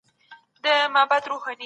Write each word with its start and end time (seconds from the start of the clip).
کمپيوټر 0.93 1.29
پوښ 1.31 1.43
لري. 1.47 1.57